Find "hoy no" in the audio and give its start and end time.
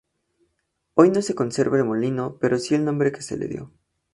0.95-1.21